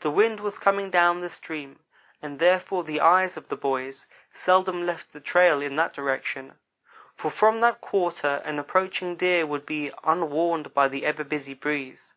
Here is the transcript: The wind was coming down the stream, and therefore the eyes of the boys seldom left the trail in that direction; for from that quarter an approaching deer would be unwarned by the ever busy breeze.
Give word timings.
The 0.00 0.10
wind 0.10 0.40
was 0.40 0.58
coming 0.58 0.88
down 0.88 1.20
the 1.20 1.28
stream, 1.28 1.80
and 2.22 2.38
therefore 2.38 2.84
the 2.84 3.02
eyes 3.02 3.36
of 3.36 3.48
the 3.48 3.54
boys 3.58 4.06
seldom 4.32 4.86
left 4.86 5.12
the 5.12 5.20
trail 5.20 5.60
in 5.60 5.74
that 5.74 5.92
direction; 5.92 6.54
for 7.14 7.30
from 7.30 7.60
that 7.60 7.82
quarter 7.82 8.40
an 8.46 8.58
approaching 8.58 9.14
deer 9.14 9.44
would 9.44 9.66
be 9.66 9.92
unwarned 10.04 10.72
by 10.72 10.88
the 10.88 11.04
ever 11.04 11.22
busy 11.22 11.52
breeze. 11.52 12.14